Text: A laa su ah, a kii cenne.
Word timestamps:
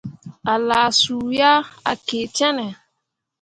A 0.51 0.53
laa 0.67 0.89
su 1.01 1.15
ah, 1.51 1.57
a 1.91 1.93
kii 2.05 2.27
cenne. 2.37 2.67